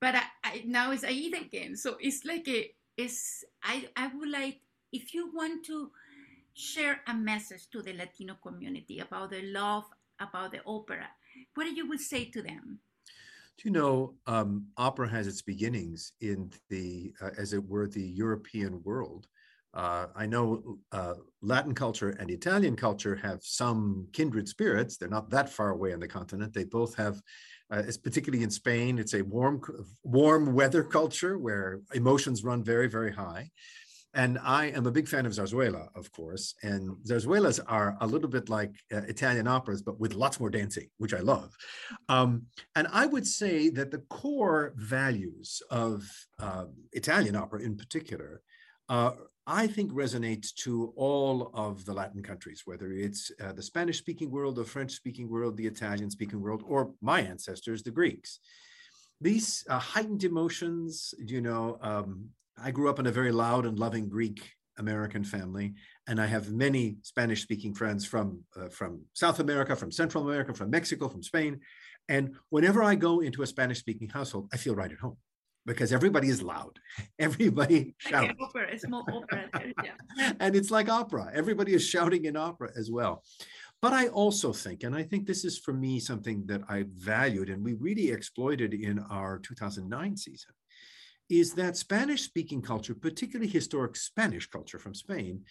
but 0.00 0.14
I, 0.14 0.22
I, 0.44 0.62
now 0.64 0.92
it's 0.92 1.02
Aida 1.02 1.40
again. 1.40 1.74
So 1.76 1.96
it's 2.00 2.24
like 2.24 2.46
a, 2.46 2.70
it's 2.96 3.44
I 3.62 3.88
I 3.96 4.08
would 4.08 4.28
like 4.28 4.60
if 4.92 5.14
you 5.14 5.30
want 5.34 5.64
to 5.66 5.90
share 6.54 7.00
a 7.06 7.14
message 7.14 7.68
to 7.70 7.82
the 7.82 7.92
Latino 7.92 8.36
community 8.42 8.98
about 8.98 9.30
the 9.30 9.42
love 9.42 9.84
about 10.20 10.52
the 10.52 10.60
opera, 10.66 11.08
what 11.54 11.64
do 11.64 11.74
you 11.74 11.88
would 11.88 12.00
say 12.00 12.24
to 12.24 12.42
them? 12.42 12.80
Do 13.58 13.68
you 13.68 13.70
know, 13.72 14.14
um, 14.26 14.66
opera 14.76 15.08
has 15.08 15.26
its 15.26 15.42
beginnings 15.42 16.12
in 16.20 16.50
the, 16.70 17.12
uh, 17.20 17.30
as 17.36 17.52
it 17.52 17.64
were, 17.64 17.88
the 17.88 18.02
European 18.02 18.80
world. 18.84 19.26
Uh, 19.74 20.06
I 20.16 20.26
know 20.26 20.78
uh, 20.92 21.14
Latin 21.42 21.74
culture 21.74 22.10
and 22.10 22.30
Italian 22.30 22.76
culture 22.76 23.16
have 23.16 23.40
some 23.42 24.06
kindred 24.12 24.48
spirits. 24.48 24.96
They're 24.96 25.08
not 25.08 25.30
that 25.30 25.48
far 25.48 25.70
away 25.70 25.92
on 25.92 26.00
the 26.00 26.08
continent. 26.08 26.54
They 26.54 26.64
both 26.64 26.94
have, 26.96 27.20
uh, 27.70 27.82
it's 27.86 27.96
particularly 27.96 28.44
in 28.44 28.50
Spain, 28.50 28.98
it's 28.98 29.14
a 29.14 29.22
warm, 29.22 29.60
warm 30.04 30.54
weather 30.54 30.84
culture 30.84 31.36
where 31.36 31.80
emotions 31.94 32.44
run 32.44 32.62
very, 32.64 32.88
very 32.88 33.12
high. 33.12 33.50
And 34.14 34.38
I 34.42 34.66
am 34.66 34.86
a 34.86 34.90
big 34.90 35.06
fan 35.06 35.26
of 35.26 35.32
zarzuela, 35.32 35.88
of 35.94 36.10
course. 36.12 36.54
And 36.62 36.96
zarzuelas 37.06 37.60
are 37.66 37.96
a 38.00 38.06
little 38.06 38.28
bit 38.28 38.48
like 38.48 38.72
uh, 38.92 39.02
Italian 39.02 39.46
operas, 39.46 39.82
but 39.82 40.00
with 40.00 40.14
lots 40.14 40.40
more 40.40 40.50
dancing, 40.50 40.88
which 40.96 41.14
I 41.14 41.20
love. 41.20 41.54
Um, 42.08 42.46
and 42.74 42.88
I 42.90 43.06
would 43.06 43.26
say 43.26 43.68
that 43.70 43.90
the 43.90 44.02
core 44.08 44.72
values 44.76 45.62
of 45.70 46.10
uh, 46.38 46.64
Italian 46.92 47.36
opera 47.36 47.60
in 47.60 47.76
particular 47.76 48.42
uh, 48.88 49.12
I 49.46 49.66
think 49.66 49.92
resonates 49.92 50.54
to 50.56 50.92
all 50.94 51.50
of 51.54 51.86
the 51.86 51.94
Latin 51.94 52.22
countries, 52.22 52.62
whether 52.66 52.92
it's 52.92 53.30
uh, 53.42 53.52
the 53.52 53.62
Spanish 53.62 53.96
speaking 53.96 54.30
world, 54.30 54.56
the 54.56 54.64
French 54.64 54.92
speaking 54.92 55.28
world, 55.28 55.56
the 55.56 55.66
Italian 55.66 56.10
speaking 56.10 56.40
world, 56.40 56.62
or 56.66 56.92
my 57.00 57.22
ancestors, 57.22 57.82
the 57.82 57.90
Greeks. 57.90 58.40
These 59.22 59.64
uh, 59.70 59.78
heightened 59.78 60.24
emotions, 60.24 61.14
you 61.18 61.40
know, 61.40 61.78
um, 61.80 62.28
I 62.62 62.70
grew 62.70 62.88
up 62.88 62.98
in 62.98 63.06
a 63.06 63.12
very 63.12 63.32
loud 63.32 63.66
and 63.66 63.78
loving 63.78 64.08
Greek 64.08 64.50
American 64.78 65.24
family, 65.24 65.74
and 66.06 66.20
I 66.20 66.26
have 66.26 66.52
many 66.52 66.98
Spanish 67.02 67.42
speaking 67.42 67.74
friends 67.74 68.04
from, 68.04 68.44
uh, 68.56 68.68
from 68.68 69.02
South 69.12 69.40
America, 69.40 69.74
from 69.76 69.90
Central 69.90 70.28
America, 70.28 70.54
from 70.54 70.70
Mexico, 70.70 71.08
from 71.08 71.22
Spain. 71.22 71.60
And 72.08 72.36
whenever 72.50 72.82
I 72.82 72.94
go 72.94 73.20
into 73.20 73.42
a 73.42 73.46
Spanish 73.46 73.78
speaking 73.78 74.08
household, 74.08 74.48
I 74.52 74.56
feel 74.56 74.74
right 74.74 74.90
at 74.90 74.98
home 74.98 75.16
because 75.66 75.92
everybody 75.92 76.28
is 76.28 76.42
loud. 76.42 76.78
Everybody 77.18 77.94
shouts. 77.98 78.28
Like 78.28 78.36
opera, 78.40 78.66
it's 78.72 78.88
more 78.88 79.04
opera. 79.12 79.48
Yeah. 79.84 80.32
and 80.40 80.56
it's 80.56 80.70
like 80.70 80.88
opera. 80.88 81.30
Everybody 81.34 81.74
is 81.74 81.86
shouting 81.86 82.24
in 82.24 82.36
opera 82.36 82.70
as 82.76 82.90
well. 82.90 83.22
But 83.80 83.92
I 83.92 84.08
also 84.08 84.52
think, 84.52 84.82
and 84.82 84.96
I 84.96 85.04
think 85.04 85.26
this 85.26 85.44
is 85.44 85.58
for 85.58 85.72
me 85.72 86.00
something 86.00 86.46
that 86.46 86.62
I 86.68 86.86
valued 86.96 87.48
and 87.50 87.62
we 87.62 87.74
really 87.74 88.10
exploited 88.10 88.74
in 88.74 88.98
our 89.10 89.38
2009 89.38 90.16
season, 90.16 90.52
is 91.28 91.52
that 91.54 91.76
Spanish 91.76 92.22
speaking 92.22 92.62
culture, 92.62 92.94
particularly 92.94 93.50
historic 93.50 93.96
Spanish 93.96 94.46
culture 94.48 94.78
from 94.78 94.94
Spain, 94.94 95.42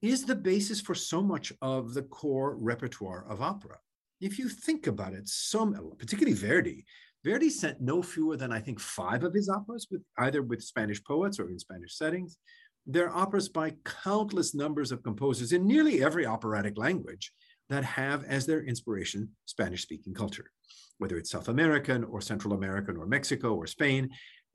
is 0.00 0.24
the 0.24 0.34
basis 0.34 0.80
for 0.80 0.94
so 0.94 1.22
much 1.22 1.52
of 1.60 1.94
the 1.94 2.02
core 2.02 2.56
repertoire 2.56 3.26
of 3.28 3.42
opera. 3.42 3.78
If 4.20 4.38
you 4.38 4.48
think 4.48 4.86
about 4.86 5.12
it, 5.12 5.28
some, 5.28 5.74
particularly 5.98 6.36
Verdi, 6.36 6.84
Verdi 7.24 7.50
sent 7.50 7.80
no 7.80 8.02
fewer 8.02 8.36
than 8.36 8.52
I 8.52 8.60
think 8.60 8.80
five 8.80 9.24
of 9.24 9.34
his 9.34 9.48
operas 9.48 9.88
with 9.90 10.02
either 10.18 10.42
with 10.42 10.62
Spanish 10.62 11.02
poets 11.02 11.38
or 11.38 11.50
in 11.50 11.58
Spanish 11.58 11.96
settings. 11.96 12.38
They're 12.86 13.14
operas 13.14 13.48
by 13.48 13.74
countless 13.84 14.54
numbers 14.54 14.92
of 14.92 15.02
composers 15.02 15.52
in 15.52 15.66
nearly 15.66 16.02
every 16.02 16.24
operatic 16.24 16.78
language 16.78 17.32
that 17.68 17.84
have 17.84 18.24
as 18.24 18.46
their 18.46 18.62
inspiration 18.62 19.28
Spanish 19.44 19.82
speaking 19.82 20.14
culture, 20.14 20.50
whether 20.98 21.18
it's 21.18 21.30
South 21.30 21.48
American 21.48 22.04
or 22.04 22.20
Central 22.20 22.54
American 22.54 22.96
or 22.96 23.06
Mexico 23.06 23.54
or 23.54 23.66
Spain. 23.66 24.08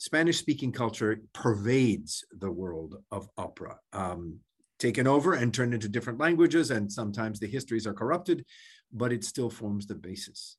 Spanish 0.03 0.38
speaking 0.38 0.74
culture 0.74 1.22
pervades 1.31 2.25
the 2.38 2.51
world 2.51 2.98
of 3.10 3.29
opera, 3.38 3.77
um, 3.93 4.38
taken 4.77 5.07
over 5.07 5.36
and 5.36 5.53
turned 5.53 5.74
into 5.74 5.88
different 5.88 6.19
languages, 6.19 6.72
and 6.72 6.91
sometimes 6.91 7.39
the 7.39 7.48
histories 7.48 7.88
are 7.88 7.93
corrupted, 7.93 8.43
but 8.91 9.13
it 9.13 9.24
still 9.24 9.50
forms 9.50 9.88
the 9.88 9.95
basis. 9.95 10.57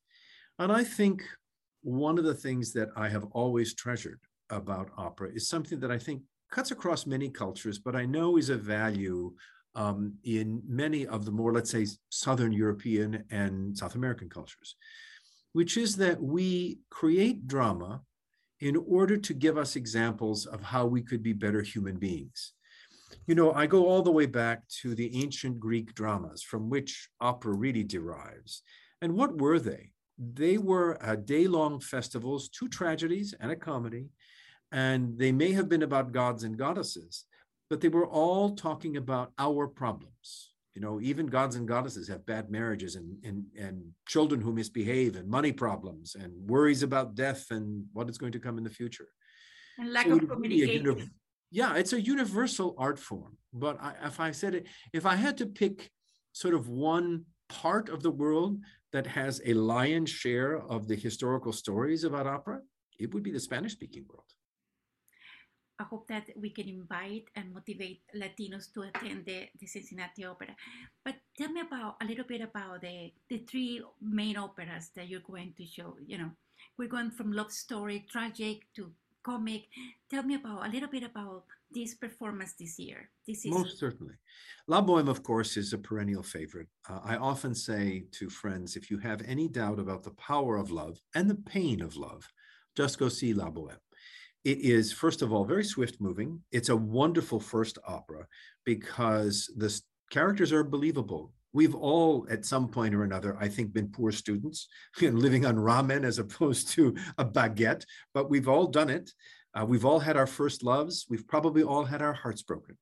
And 0.59 0.73
I 0.73 0.83
think 0.83 1.25
one 1.83 2.17
of 2.17 2.25
the 2.25 2.33
things 2.33 2.73
that 2.73 2.89
I 2.97 3.11
have 3.11 3.25
always 3.33 3.75
treasured 3.75 4.21
about 4.49 4.89
opera 4.97 5.29
is 5.35 5.47
something 5.47 5.79
that 5.81 5.91
I 5.91 5.99
think 5.99 6.23
cuts 6.51 6.71
across 6.71 7.05
many 7.05 7.29
cultures, 7.29 7.79
but 7.79 7.95
I 7.95 8.07
know 8.07 8.39
is 8.39 8.49
a 8.49 8.57
value 8.57 9.35
um, 9.75 10.15
in 10.25 10.63
many 10.67 11.07
of 11.07 11.27
the 11.27 11.33
more, 11.33 11.53
let's 11.53 11.71
say, 11.71 11.87
Southern 12.09 12.53
European 12.53 13.25
and 13.31 13.77
South 13.77 13.95
American 13.95 14.31
cultures, 14.31 14.75
which 15.53 15.77
is 15.77 15.97
that 15.97 16.19
we 16.19 16.79
create 16.89 17.47
drama 17.47 18.01
in 18.65 18.77
order 18.89 19.17
to 19.19 19.35
give 19.35 19.59
us 19.59 19.77
examples 19.77 20.47
of 20.47 20.63
how 20.63 20.87
we 20.87 21.03
could 21.03 21.23
be 21.23 21.35
better 21.35 21.61
human 21.61 21.97
beings. 21.97 22.55
You 23.27 23.35
know, 23.35 23.53
I 23.53 23.67
go 23.67 23.87
all 23.87 24.03
the 24.03 24.11
way 24.11 24.25
back 24.27 24.67
to 24.81 24.95
the 24.95 25.23
ancient 25.23 25.61
Greek 25.61 25.95
dramas 25.95 26.43
from 26.43 26.71
which 26.71 27.11
opera 27.21 27.53
really 27.53 27.85
derives. 27.85 28.63
And 29.03 29.15
what 29.15 29.39
were 29.39 29.59
they? 29.59 29.91
they 30.17 30.59
were 30.59 30.97
uh, 31.05 31.17
day 31.17 31.47
long 31.47 31.81
festivals, 31.81 32.49
two 32.49 32.69
tragedies 32.69 33.35
and 33.39 33.51
a 33.51 33.57
comedy. 33.57 34.07
And 34.73 35.19
they 35.19 35.33
may 35.33 35.53
have 35.53 35.69
been 35.69 35.83
about 35.83 36.13
gods 36.13 36.45
and 36.45 36.57
goddesses, 36.57 37.25
but 37.69 37.81
they 37.81 37.89
were 37.89 38.07
all 38.07 38.55
talking 38.55 38.97
about 38.97 39.33
our 39.39 39.69
problems. 39.69 40.54
You 40.75 40.81
know, 40.83 41.01
even 41.01 41.27
gods 41.27 41.55
and 41.55 41.69
goddesses 41.69 42.09
have 42.09 42.27
bad 42.27 42.51
marriages 42.51 42.97
and, 42.97 43.17
and, 43.25 43.45
and 43.57 43.83
children 44.07 44.41
who 44.41 44.53
misbehave 44.53 45.15
and 45.15 45.29
money 45.29 45.53
problems 45.53 46.17
and 46.17 46.33
worries 46.49 46.83
about 46.83 47.15
death 47.15 47.47
and 47.51 47.85
what 47.93 48.11
is 48.11 48.19
going 48.19 48.33
to 48.33 48.41
come 48.41 48.59
in 48.59 48.65
the 48.65 48.71
future. 48.71 49.07
And 49.79 49.93
lack 49.93 50.07
so 50.07 50.17
of 50.17 50.29
communication. 50.29 50.85
Uni- 50.85 51.11
yeah, 51.53 51.77
it's 51.77 51.93
a 51.93 52.01
universal 52.01 52.75
art 52.77 52.99
form. 52.99 53.39
But 53.53 53.81
I, 53.81 53.95
if 54.05 54.19
I 54.19 54.33
said 54.33 54.57
it, 54.57 54.67
if 54.93 55.07
I 55.07 55.15
had 55.15 55.37
to 55.39 55.47
pick 55.47 55.91
sort 56.33 56.55
of 56.55 56.69
one 56.69 57.25
part 57.49 57.89
of 57.89 58.03
the 58.03 58.11
world 58.11 58.59
that 58.93 59.07
has 59.07 59.41
a 59.45 59.55
lion's 59.55 60.11
share 60.11 60.57
of 60.57 60.89
the 60.89 60.97
historical 60.97 61.53
stories 61.53 62.03
about 62.03 62.27
opera, 62.27 62.61
it 62.99 63.15
would 63.15 63.23
be 63.23 63.31
the 63.31 63.39
Spanish 63.39 63.73
speaking 63.73 64.05
world. 64.09 64.25
I 65.79 65.85
hope 65.85 66.07
that 66.09 66.31
we 66.37 66.51
can 66.51 66.69
invite 66.69 67.25
and 67.35 67.53
motivate 67.53 68.03
Latinos 68.17 68.73
to 68.75 68.83
attend 68.83 69.27
the, 69.27 69.49
the 69.59 69.67
Cincinnati 69.67 70.25
Opera. 70.25 70.55
But 71.05 71.17
tell 71.37 71.51
me 71.51 71.61
about 71.61 71.97
a 72.01 72.05
little 72.05 72.25
bit 72.25 72.43
about 72.43 72.83
the, 72.83 73.13
the 73.29 73.39
three 73.39 73.83
main 74.01 74.37
operas 74.37 74.91
that 74.95 75.09
you're 75.09 75.21
going 75.21 75.55
to 75.57 75.67
show. 75.67 75.97
You 76.07 76.19
know, 76.19 76.31
we're 76.79 76.89
going 76.89 77.11
from 77.11 77.33
love 77.33 77.51
story, 77.51 78.07
tragic 78.09 78.67
to 78.77 78.93
comic. 79.25 79.65
Tell 80.11 80.23
me 80.23 80.37
about 80.37 80.67
a 80.67 80.71
little 80.71 80.89
bit 80.89 81.03
about 81.03 81.45
this 81.75 81.95
performance 81.95 82.55
this 82.55 82.79
year? 82.79 83.11
This 83.27 83.45
is 83.45 83.53
most 83.53 83.79
certainly. 83.79 84.15
La 84.69 84.81
Boheme, 84.81 85.09
of 85.09 85.23
course, 85.23 85.57
is 85.57 85.73
a 85.73 85.79
perennial 85.79 86.23
favorite. 86.23 86.69
Uh, 86.89 87.01
I 87.05 87.17
often 87.17 87.55
say 87.55 88.05
to 88.13 88.31
friends, 88.31 88.77
if 88.77 88.91
you 88.91 88.99
have 88.99 89.23
any 89.27 89.49
doubt 89.49 89.79
about 89.79 90.05
the 90.05 90.13
power 90.13 90.57
of 90.57 90.71
love 90.71 91.01
and 91.15 91.29
the 91.29 91.35
pain 91.35 91.83
of 91.83 91.97
love, 91.97 92.29
just 92.77 92.99
go 92.99 93.09
see 93.09 93.35
La 93.35 93.51
Boheme. 93.51 93.79
It 94.45 94.59
is, 94.59 94.93
first 94.93 95.23
of 95.23 95.33
all, 95.33 95.45
very 95.45 95.65
swift 95.65 96.01
moving. 96.01 96.41
It's 96.53 96.69
a 96.69 96.77
wonderful 96.77 97.41
first 97.41 97.79
opera 97.87 98.27
because 98.65 99.51
the 99.57 99.81
characters 100.11 100.53
are 100.53 100.63
believable. 100.63 101.33
We've 101.55 101.75
all, 101.75 102.27
at 102.31 102.45
some 102.45 102.69
point 102.69 102.95
or 102.95 103.05
another, 103.05 103.39
I 103.41 103.49
think, 103.49 103.73
been 103.73 103.89
poor 103.89 104.13
students 104.13 104.69
and 105.01 105.19
living 105.19 105.47
on 105.47 105.57
ramen 105.57 106.05
as 106.05 106.19
opposed 106.19 106.69
to 106.73 106.95
a 107.17 107.25
baguette, 107.25 107.85
but 108.13 108.29
we've 108.29 108.49
all 108.49 108.67
done 108.67 108.91
it. 108.91 109.11
Uh, 109.55 109.65
we've 109.65 109.85
all 109.85 110.01
had 110.01 110.17
our 110.17 110.27
first 110.27 110.63
loves. 110.63 111.07
We've 111.09 111.27
probably 111.27 111.63
all 111.63 111.85
had 111.85 112.03
our 112.03 112.13
hearts 112.13 112.43
broken. 112.43 112.77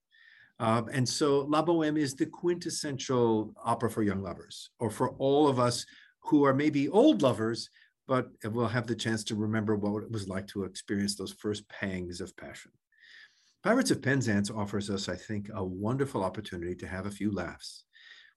Um, 0.59 0.89
and 0.93 1.09
so 1.09 1.41
La 1.41 1.63
Boheme 1.63 1.99
is 1.99 2.15
the 2.15 2.27
quintessential 2.27 3.53
opera 3.63 3.91
for 3.91 4.03
young 4.03 4.23
lovers, 4.23 4.71
or 4.79 4.91
for 4.91 5.11
all 5.11 5.49
of 5.49 5.59
us 5.59 5.85
who 6.21 6.45
are 6.45 6.55
maybe 6.55 6.89
old 6.89 7.23
lovers, 7.23 7.69
but 8.07 8.29
we'll 8.45 8.67
have 8.67 8.87
the 8.87 8.95
chance 8.95 9.25
to 9.25 9.35
remember 9.35 9.77
what 9.77 10.03
it 10.03 10.11
was 10.11 10.29
like 10.29 10.47
to 10.49 10.65
experience 10.65 11.17
those 11.17 11.33
first 11.33 11.69
pangs 11.69 12.21
of 12.21 12.37
passion. 12.37 12.73
Pirates 13.63 13.91
of 13.91 14.03
Penzance 14.03 14.51
offers 14.51 14.91
us, 14.91 15.09
I 15.09 15.15
think, 15.15 15.49
a 15.55 15.65
wonderful 15.65 16.25
opportunity 16.25 16.75
to 16.77 16.87
have 16.87 17.07
a 17.07 17.11
few 17.11 17.33
laughs 17.33 17.85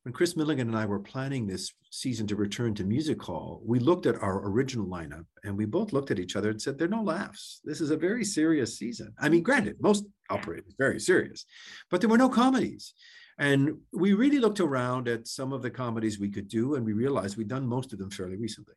when 0.06 0.14
Chris 0.14 0.38
Milligan 0.38 0.68
and 0.68 0.78
I 0.78 0.86
were 0.86 1.00
planning 1.00 1.48
this 1.48 1.74
season 1.90 2.28
to 2.28 2.36
return 2.36 2.76
to 2.76 2.84
Music 2.84 3.20
Hall, 3.20 3.60
we 3.66 3.80
looked 3.80 4.06
at 4.06 4.22
our 4.22 4.48
original 4.48 4.86
lineup 4.86 5.26
and 5.44 5.58
we 5.58 5.66
both 5.66 5.94
looked 5.94 6.12
at 6.12 6.20
each 6.20 6.36
other 6.36 6.52
and 6.52 6.62
said, 6.62 6.78
There 6.78 6.86
are 6.86 6.92
no 6.92 7.02
laughs. 7.02 7.60
This 7.64 7.82
is 7.82 7.90
a 7.90 7.98
very 7.98 8.24
serious 8.24 8.78
season. 8.78 9.16
I 9.20 9.30
mean, 9.30 9.42
granted, 9.42 9.78
most 9.82 10.06
operate 10.30 10.64
very 10.78 11.00
serious, 11.00 11.46
but 11.90 12.02
there 12.02 12.10
were 12.10 12.20
no 12.20 12.30
comedies. 12.30 12.94
And 13.40 13.80
we 13.92 14.14
really 14.14 14.38
looked 14.38 14.60
around 14.60 15.08
at 15.08 15.28
some 15.28 15.52
of 15.52 15.64
the 15.64 15.72
comedies 15.72 16.20
we 16.20 16.30
could 16.30 16.48
do, 16.50 16.76
and 16.76 16.86
we 16.86 16.94
realized 16.94 17.36
we'd 17.36 17.48
done 17.48 17.66
most 17.66 17.92
of 17.92 17.98
them 17.98 18.12
fairly 18.12 18.38
recently. 18.38 18.76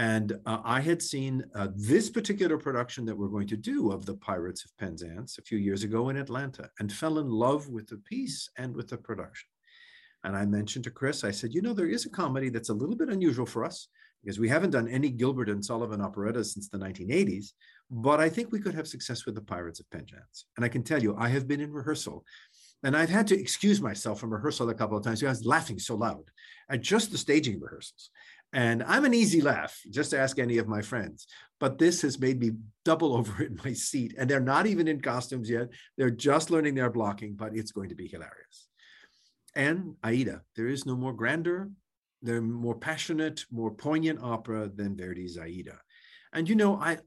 And 0.00 0.32
uh, 0.46 0.60
I 0.64 0.80
had 0.80 1.02
seen 1.02 1.44
uh, 1.54 1.68
this 1.76 2.08
particular 2.08 2.56
production 2.56 3.04
that 3.04 3.14
we're 3.14 3.28
going 3.28 3.48
to 3.48 3.56
do 3.58 3.92
of 3.92 4.06
the 4.06 4.14
Pirates 4.14 4.64
of 4.64 4.74
Penzance 4.78 5.36
a 5.36 5.42
few 5.42 5.58
years 5.58 5.84
ago 5.84 6.08
in 6.08 6.16
Atlanta 6.16 6.70
and 6.78 6.90
fell 6.90 7.18
in 7.18 7.28
love 7.28 7.68
with 7.68 7.86
the 7.86 7.98
piece 7.98 8.48
and 8.56 8.74
with 8.74 8.88
the 8.88 8.96
production. 8.96 9.50
And 10.24 10.34
I 10.34 10.46
mentioned 10.46 10.84
to 10.84 10.90
Chris, 10.90 11.22
I 11.22 11.32
said, 11.32 11.52
you 11.52 11.60
know, 11.60 11.74
there 11.74 11.90
is 11.90 12.06
a 12.06 12.10
comedy 12.10 12.48
that's 12.48 12.70
a 12.70 12.74
little 12.74 12.96
bit 12.96 13.10
unusual 13.10 13.44
for 13.44 13.62
us 13.62 13.88
because 14.24 14.40
we 14.40 14.48
haven't 14.48 14.70
done 14.70 14.88
any 14.88 15.10
Gilbert 15.10 15.50
and 15.50 15.62
Sullivan 15.62 16.00
operettas 16.00 16.54
since 16.54 16.70
the 16.70 16.78
1980s, 16.78 17.52
but 17.90 18.20
I 18.20 18.30
think 18.30 18.52
we 18.52 18.60
could 18.60 18.74
have 18.74 18.88
success 18.88 19.26
with 19.26 19.34
the 19.34 19.42
Pirates 19.42 19.80
of 19.80 19.90
Penzance. 19.90 20.46
And 20.56 20.64
I 20.64 20.68
can 20.68 20.82
tell 20.82 21.02
you, 21.02 21.14
I 21.18 21.28
have 21.28 21.46
been 21.46 21.60
in 21.60 21.74
rehearsal 21.74 22.24
and 22.82 22.96
I've 22.96 23.10
had 23.10 23.26
to 23.28 23.38
excuse 23.38 23.82
myself 23.82 24.20
from 24.20 24.32
rehearsal 24.32 24.70
a 24.70 24.74
couple 24.74 24.96
of 24.96 25.04
times 25.04 25.20
because 25.20 25.36
I 25.36 25.38
was 25.40 25.46
laughing 25.46 25.78
so 25.78 25.96
loud 25.96 26.24
at 26.70 26.80
just 26.80 27.12
the 27.12 27.18
staging 27.18 27.60
rehearsals. 27.60 28.10
And 28.52 28.82
I'm 28.82 29.04
an 29.04 29.14
easy 29.14 29.40
laugh, 29.40 29.80
just 29.90 30.12
ask 30.12 30.38
any 30.38 30.58
of 30.58 30.66
my 30.66 30.82
friends. 30.82 31.26
But 31.60 31.78
this 31.78 32.02
has 32.02 32.18
made 32.18 32.40
me 32.40 32.52
double 32.84 33.14
over 33.16 33.42
in 33.42 33.58
my 33.64 33.72
seat. 33.72 34.14
And 34.18 34.28
they're 34.28 34.40
not 34.40 34.66
even 34.66 34.88
in 34.88 35.00
costumes 35.00 35.48
yet. 35.48 35.68
They're 35.96 36.10
just 36.10 36.50
learning 36.50 36.74
their 36.74 36.90
blocking, 36.90 37.34
but 37.34 37.56
it's 37.56 37.72
going 37.72 37.90
to 37.90 37.94
be 37.94 38.08
hilarious 38.08 38.68
and 39.54 39.94
Aida. 40.04 40.42
There 40.56 40.68
is 40.68 40.86
no 40.86 40.96
more 40.96 41.12
grander, 41.12 41.70
they're 42.22 42.42
more 42.42 42.74
passionate, 42.74 43.44
more 43.50 43.70
poignant 43.70 44.20
opera 44.22 44.70
than 44.74 44.96
Verdi's 44.96 45.38
Aida. 45.38 45.78
And 46.32 46.48
you 46.48 46.54
know, 46.54 46.76
I 46.76 46.98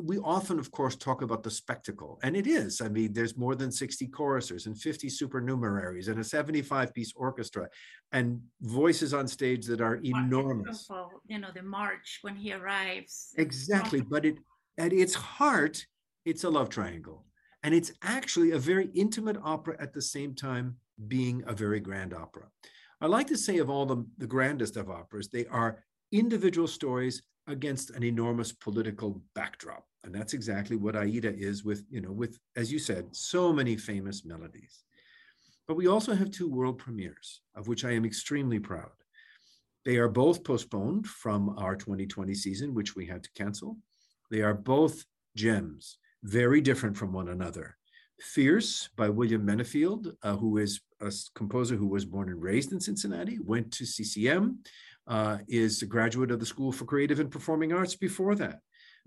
we 0.00 0.18
often, 0.18 0.58
of 0.58 0.70
course, 0.70 0.96
talk 0.96 1.22
about 1.22 1.42
the 1.42 1.50
spectacle, 1.50 2.18
and 2.22 2.36
it 2.36 2.46
is. 2.46 2.80
I 2.80 2.88
mean, 2.88 3.12
there's 3.12 3.36
more 3.36 3.54
than 3.54 3.70
60 3.70 4.06
choristers 4.08 4.66
and 4.66 4.78
50 4.78 5.08
supernumeraries 5.08 6.08
and 6.08 6.18
a 6.18 6.22
75-piece 6.22 7.12
orchestra, 7.16 7.68
and 8.12 8.40
voices 8.60 9.14
on 9.14 9.28
stage 9.28 9.66
that 9.66 9.80
are 9.80 9.96
enormous. 9.96 10.88
You 11.26 11.38
know, 11.38 11.48
the 11.54 11.62
march 11.62 12.18
when 12.22 12.36
he 12.36 12.52
arrives. 12.52 13.34
Exactly, 13.36 14.00
but 14.00 14.24
it 14.24 14.38
at 14.78 14.92
its 14.92 15.14
heart, 15.14 15.84
it's 16.24 16.44
a 16.44 16.50
love 16.50 16.68
triangle. 16.68 17.24
And 17.64 17.74
it's 17.74 17.92
actually 18.02 18.52
a 18.52 18.58
very 18.58 18.88
intimate 18.94 19.36
opera 19.42 19.76
at 19.80 19.92
the 19.92 20.00
same 20.02 20.34
time 20.34 20.76
being 21.08 21.42
a 21.46 21.52
very 21.52 21.80
grand 21.80 22.14
opera. 22.14 22.44
I 23.00 23.06
like 23.06 23.26
to 23.28 23.36
say 23.36 23.58
of 23.58 23.68
all 23.68 23.86
the, 23.86 24.04
the 24.18 24.26
grandest 24.26 24.76
of 24.76 24.90
operas, 24.90 25.28
they 25.28 25.46
are 25.46 25.84
individual 26.12 26.68
stories 26.68 27.22
against 27.48 27.90
an 27.90 28.02
enormous 28.02 28.52
political 28.52 29.22
backdrop. 29.34 29.84
And 30.04 30.14
that's 30.14 30.34
exactly 30.34 30.76
what 30.76 30.96
Aida 30.96 31.34
is 31.34 31.64
with, 31.64 31.84
you 31.90 32.00
know, 32.00 32.12
with, 32.12 32.38
as 32.56 32.72
you 32.72 32.78
said, 32.78 33.14
so 33.14 33.52
many 33.52 33.76
famous 33.76 34.24
melodies. 34.24 34.84
But 35.66 35.76
we 35.76 35.86
also 35.86 36.14
have 36.14 36.30
two 36.30 36.48
world 36.48 36.78
premieres, 36.78 37.40
of 37.54 37.68
which 37.68 37.84
I 37.84 37.92
am 37.92 38.04
extremely 38.04 38.58
proud. 38.58 38.90
They 39.84 39.96
are 39.96 40.08
both 40.08 40.44
postponed 40.44 41.06
from 41.06 41.50
our 41.58 41.76
2020 41.76 42.34
season, 42.34 42.74
which 42.74 42.94
we 42.94 43.06
had 43.06 43.22
to 43.24 43.30
cancel. 43.34 43.76
They 44.30 44.42
are 44.42 44.54
both 44.54 45.04
gems, 45.36 45.98
very 46.22 46.60
different 46.60 46.96
from 46.96 47.12
one 47.12 47.28
another. 47.28 47.76
Fierce 48.20 48.88
by 48.96 49.08
William 49.08 49.46
Menefield, 49.46 50.12
uh, 50.22 50.36
who 50.36 50.58
is 50.58 50.80
a 51.00 51.12
composer 51.34 51.76
who 51.76 51.86
was 51.86 52.04
born 52.04 52.28
and 52.28 52.42
raised 52.42 52.72
in 52.72 52.80
Cincinnati, 52.80 53.38
went 53.38 53.72
to 53.72 53.86
CCM, 53.86 54.58
uh, 55.08 55.38
is 55.48 55.82
a 55.82 55.86
graduate 55.86 56.30
of 56.30 56.38
the 56.38 56.46
School 56.46 56.70
for 56.70 56.84
Creative 56.84 57.18
and 57.18 57.30
Performing 57.30 57.72
Arts 57.72 57.96
before 57.96 58.34
that. 58.36 58.60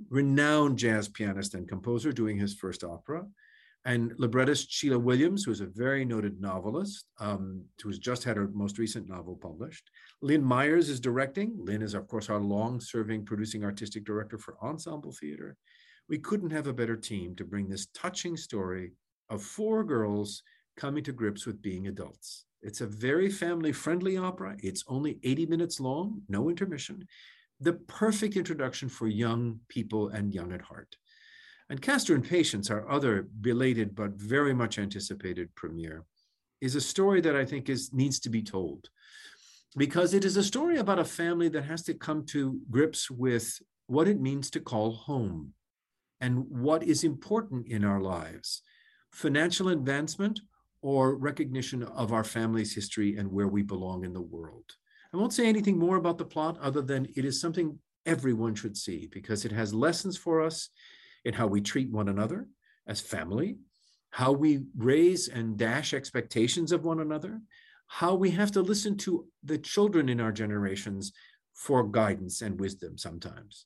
Renowned 0.10 0.78
jazz 0.78 1.08
pianist 1.08 1.54
and 1.54 1.70
composer 1.70 2.12
doing 2.12 2.38
his 2.38 2.56
first 2.56 2.84
opera. 2.84 3.24
And 3.86 4.14
librettist 4.18 4.72
Sheila 4.72 5.00
Williams, 5.00 5.44
who 5.44 5.52
is 5.52 5.62
a 5.62 5.66
very 5.66 6.06
noted 6.06 6.40
novelist, 6.40 7.06
um, 7.20 7.64
who 7.82 7.90
has 7.90 7.98
just 7.98 8.24
had 8.24 8.38
her 8.38 8.48
most 8.54 8.78
recent 8.78 9.10
novel 9.10 9.36
published. 9.36 9.90
Lynn 10.22 10.44
Meyers 10.44 10.90
is 10.90 11.00
directing. 11.00 11.56
Lynn 11.58 11.82
is, 11.82 11.94
of 11.94 12.08
course, 12.08 12.30
our 12.30 12.40
long 12.40 12.80
serving 12.80 13.26
producing 13.26 13.64
artistic 13.64 14.04
director 14.04 14.38
for 14.38 14.58
ensemble 14.62 15.14
theater. 15.20 15.56
We 16.10 16.20
couldn't 16.20 16.52
have 16.52 16.68
a 16.68 16.74
better 16.74 16.96
team 16.96 17.36
to 17.36 17.46
bring 17.46 17.70
this 17.70 17.88
touching 17.96 18.38
story 18.38 18.92
of 19.30 19.42
four 19.42 19.84
girls 19.84 20.44
coming 20.78 21.04
to 21.04 21.12
grips 21.12 21.46
with 21.46 21.62
being 21.62 21.88
adults. 21.88 22.46
It's 22.62 22.82
a 22.82 22.88
very 22.88 23.30
family 23.30 23.72
friendly 23.72 24.18
opera. 24.18 24.56
It's 24.60 24.84
only 24.88 25.20
80 25.24 25.48
minutes 25.48 25.80
long, 25.80 26.22
no 26.30 26.50
intermission. 26.50 27.08
The 27.60 27.74
perfect 27.74 28.36
introduction 28.36 28.90
for 28.90 29.08
young 29.08 29.60
people 29.68 30.10
and 30.10 30.34
young 30.34 30.52
at 30.52 30.62
heart. 30.62 30.96
And 31.70 31.82
Castor 31.82 32.16
and 32.16 32.28
Patience, 32.28 32.70
our 32.70 32.90
other 32.90 33.28
belated 33.40 33.96
but 33.96 34.12
very 34.12 34.54
much 34.54 34.78
anticipated 34.78 35.54
premiere, 35.56 36.06
is 36.60 36.76
a 36.76 36.82
story 36.82 37.22
that 37.22 37.36
I 37.36 37.46
think 37.46 37.70
is 37.70 37.92
needs 37.94 38.20
to 38.22 38.30
be 38.30 38.44
told 38.44 38.90
because 39.78 40.14
it 40.14 40.26
is 40.26 40.38
a 40.38 40.44
story 40.44 40.78
about 40.78 41.00
a 41.00 41.06
family 41.06 41.50
that 41.50 41.64
has 41.64 41.82
to 41.84 41.94
come 41.94 42.26
to 42.26 42.60
grips 42.70 43.10
with 43.10 43.62
what 43.88 44.08
it 44.08 44.20
means 44.20 44.50
to 44.52 44.60
call 44.60 44.92
home 44.92 45.54
and 46.20 46.46
what 46.50 46.84
is 46.84 47.04
important 47.04 47.68
in 47.68 47.84
our 47.84 48.02
lives 48.02 48.62
financial 49.12 49.70
advancement 49.70 50.40
or 50.82 51.16
recognition 51.16 51.84
of 51.84 52.12
our 52.12 52.24
family's 52.24 52.74
history 52.74 53.18
and 53.18 53.32
where 53.32 53.48
we 53.48 53.62
belong 53.62 54.04
in 54.04 54.14
the 54.14 54.22
world. 54.22 54.66
I 55.14 55.18
won't 55.18 55.34
say 55.34 55.48
anything 55.48 55.78
more 55.78 55.98
about 55.98 56.18
the 56.18 56.26
plot 56.26 56.58
other 56.62 56.82
than 56.82 57.08
it 57.16 57.26
is 57.26 57.40
something 57.40 57.78
everyone 58.06 58.56
should 58.56 58.78
see 58.78 59.08
because 59.12 59.46
it 59.46 59.52
has 59.52 59.74
lessons 59.74 60.18
for 60.18 60.42
us 60.42 60.70
in 61.26 61.34
how 61.34 61.48
we 61.48 61.62
treat 61.62 61.92
one 61.92 62.10
another 62.10 62.48
as 62.88 63.02
family, 63.02 63.58
how 64.12 64.32
we 64.32 64.64
raise 64.76 65.28
and 65.28 65.58
dash 65.58 65.94
expectations 65.94 66.72
of 66.72 66.84
one 66.84 67.00
another, 67.00 67.40
how 67.88 68.16
we 68.16 68.32
have 68.32 68.52
to 68.52 68.62
listen 68.62 68.98
to 68.98 69.28
the 69.44 69.58
children 69.58 70.10
in 70.10 70.20
our 70.20 70.32
generations 70.32 71.12
for 71.54 71.84
guidance 71.84 72.42
and 72.42 72.60
wisdom 72.60 72.98
sometimes. 72.98 73.66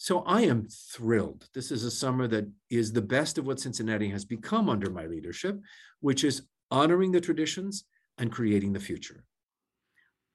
So 0.00 0.20
I 0.20 0.40
am 0.46 0.66
thrilled. 0.66 1.46
This 1.52 1.70
is 1.70 1.84
a 1.84 1.90
summer 1.90 2.26
that 2.28 2.48
is 2.70 2.90
the 2.90 3.02
best 3.02 3.36
of 3.36 3.46
what 3.46 3.60
Cincinnati 3.60 4.08
has 4.08 4.24
become 4.24 4.70
under 4.70 4.88
my 4.88 5.04
leadership, 5.04 5.60
which 6.00 6.24
is 6.24 6.48
honoring 6.70 7.12
the 7.12 7.20
traditions 7.20 7.84
and 8.16 8.32
creating 8.32 8.72
the 8.72 8.80
future. 8.80 9.24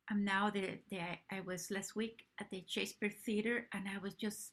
I'm 0.07 0.23
now 0.23 0.51
there. 0.51 0.77
the 0.91 0.99
I 1.31 1.39
was 1.47 1.71
last 1.71 1.95
week 1.95 2.25
at 2.39 2.47
the 2.51 2.63
Shakespeare 2.67 3.11
Theater 3.25 3.65
and 3.73 3.87
I 3.89 3.97
was 3.97 4.13
just 4.13 4.51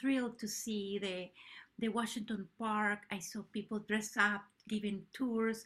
thrilled 0.00 0.40
to 0.40 0.48
see 0.48 0.98
the 0.98 1.30
the 1.78 1.88
Washington 1.94 2.48
Park. 2.58 3.06
I 3.12 3.20
saw 3.20 3.42
people 3.52 3.78
dress 3.78 4.16
up, 4.16 4.42
giving 4.66 5.02
tours. 5.12 5.64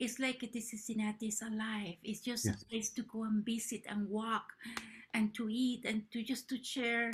It's 0.00 0.18
like 0.18 0.40
the 0.40 0.60
Cincinnati 0.60 1.28
is 1.28 1.42
alive. 1.42 1.94
It's 2.02 2.22
just 2.22 2.44
yes. 2.44 2.60
a 2.60 2.66
place 2.66 2.90
to 2.94 3.02
go 3.02 3.22
and 3.22 3.44
visit 3.46 3.82
and 3.86 4.08
walk 4.08 4.46
and 5.14 5.32
to 5.34 5.48
eat 5.48 5.84
and 5.84 6.02
to 6.10 6.24
just 6.24 6.48
to 6.48 6.58
share 6.60 7.12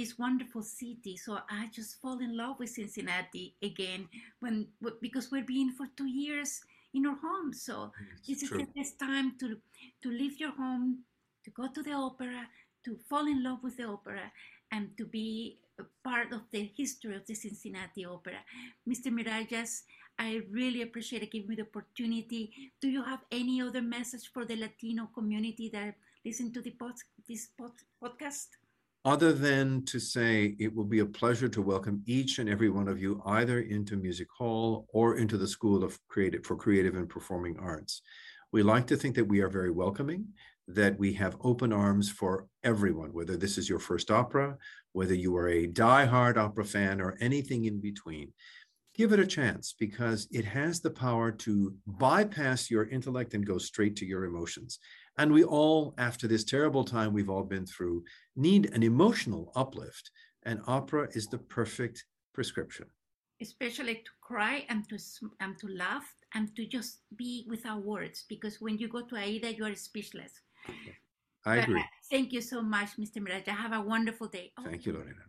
this 0.00 0.18
wonderful 0.18 0.62
city. 0.62 1.16
So 1.16 1.38
I 1.50 1.68
just 1.70 2.00
fall 2.00 2.18
in 2.20 2.34
love 2.34 2.58
with 2.58 2.70
Cincinnati 2.70 3.54
again 3.62 4.08
when 4.40 4.66
because 5.02 5.30
we're 5.30 5.44
being 5.44 5.72
for 5.72 5.86
two 5.94 6.08
years 6.08 6.62
in 6.94 7.04
our 7.04 7.16
home. 7.16 7.52
So 7.52 7.92
mm, 7.92 7.92
it's 8.26 8.40
this 8.40 8.48
true. 8.48 8.60
is 8.60 8.66
the 8.66 8.72
best 8.80 8.98
time 8.98 9.36
to 9.40 9.56
to 10.02 10.08
leave 10.08 10.40
your 10.40 10.52
home, 10.52 11.04
to 11.44 11.50
go 11.50 11.68
to 11.68 11.82
the 11.82 11.92
opera, 11.92 12.48
to 12.84 12.96
fall 13.08 13.26
in 13.26 13.44
love 13.44 13.60
with 13.62 13.76
the 13.76 13.84
opera, 13.84 14.32
and 14.72 14.96
to 14.96 15.04
be 15.04 15.58
a 15.78 15.84
part 16.02 16.32
of 16.32 16.42
the 16.50 16.64
history 16.76 17.14
of 17.14 17.26
the 17.26 17.34
Cincinnati 17.34 18.04
Opera. 18.04 18.40
Mr. 18.88 19.12
Mirageas, 19.12 19.82
I 20.18 20.40
really 20.50 20.82
appreciate 20.82 21.22
it 21.22 21.32
giving 21.32 21.48
me 21.48 21.56
the 21.56 21.68
opportunity. 21.68 22.72
Do 22.80 22.88
you 22.88 23.02
have 23.02 23.20
any 23.32 23.60
other 23.62 23.82
message 23.82 24.30
for 24.32 24.44
the 24.44 24.56
Latino 24.56 25.08
community 25.14 25.70
that 25.72 25.94
listen 26.24 26.52
to 26.52 26.60
the 26.60 26.70
pod, 26.70 26.96
this 27.26 27.48
pod, 27.58 27.72
podcast? 28.02 28.60
Other 29.04 29.32
than 29.32 29.84
to 29.86 29.98
say 29.98 30.54
it 30.58 30.74
will 30.74 30.84
be 30.84 30.98
a 30.98 31.06
pleasure 31.06 31.48
to 31.48 31.62
welcome 31.62 32.02
each 32.06 32.38
and 32.38 32.48
every 32.48 32.68
one 32.68 32.86
of 32.86 33.00
you 33.00 33.22
either 33.24 33.60
into 33.60 33.96
Music 33.96 34.28
Hall 34.36 34.86
or 34.92 35.16
into 35.16 35.38
the 35.38 35.48
School 35.48 35.82
of 35.82 35.98
Creative 36.08 36.44
for 36.44 36.56
Creative 36.56 36.94
and 36.94 37.08
Performing 37.08 37.58
Arts. 37.58 38.02
We 38.52 38.62
like 38.62 38.86
to 38.88 38.96
think 38.96 39.14
that 39.14 39.28
we 39.28 39.40
are 39.40 39.48
very 39.48 39.70
welcoming, 39.70 40.26
that 40.68 40.98
we 40.98 41.14
have 41.14 41.36
open 41.42 41.72
arms 41.72 42.10
for 42.10 42.46
everyone, 42.62 43.12
whether 43.12 43.36
this 43.36 43.56
is 43.56 43.68
your 43.68 43.78
first 43.78 44.10
opera, 44.10 44.58
whether 44.92 45.14
you 45.14 45.34
are 45.36 45.48
a 45.48 45.66
die-hard 45.66 46.36
opera 46.36 46.64
fan 46.64 47.00
or 47.00 47.16
anything 47.20 47.64
in 47.64 47.80
between. 47.80 48.32
Give 48.94 49.12
it 49.12 49.20
a 49.20 49.26
chance 49.26 49.74
because 49.78 50.28
it 50.30 50.44
has 50.44 50.80
the 50.80 50.90
power 50.90 51.32
to 51.32 51.74
bypass 51.86 52.70
your 52.70 52.88
intellect 52.88 53.32
and 53.32 53.46
go 53.46 53.56
straight 53.56 53.96
to 53.96 54.04
your 54.04 54.24
emotions. 54.24 54.78
And 55.20 55.34
we 55.34 55.44
all, 55.44 55.94
after 55.98 56.26
this 56.26 56.44
terrible 56.44 56.82
time 56.82 57.12
we've 57.12 57.28
all 57.28 57.44
been 57.44 57.66
through, 57.66 58.04
need 58.36 58.70
an 58.72 58.82
emotional 58.82 59.52
uplift. 59.54 60.10
And 60.44 60.62
opera 60.66 61.08
is 61.12 61.26
the 61.26 61.36
perfect 61.36 62.06
prescription. 62.32 62.86
Especially 63.42 63.96
to 63.96 64.10
cry 64.22 64.64
and 64.70 64.88
to 64.88 64.98
and 65.40 65.58
to 65.58 65.66
laugh 65.68 66.08
and 66.34 66.56
to 66.56 66.64
just 66.66 67.00
be 67.16 67.44
without 67.50 67.84
words, 67.84 68.24
because 68.30 68.62
when 68.62 68.78
you 68.78 68.88
go 68.88 69.02
to 69.02 69.16
Aida, 69.16 69.54
you 69.54 69.64
are 69.66 69.74
speechless. 69.74 70.32
I 71.44 71.56
agree. 71.56 71.74
But, 71.74 71.80
uh, 71.80 72.00
thank 72.10 72.32
you 72.32 72.40
so 72.40 72.62
much, 72.62 72.90
Mr. 73.02 73.18
Mirageas. 73.24 73.60
Have 73.64 73.74
a 73.74 73.82
wonderful 73.82 74.28
day. 74.28 74.52
Oh. 74.56 74.64
Thank 74.64 74.86
you, 74.86 74.92
Lorena. 74.94 75.24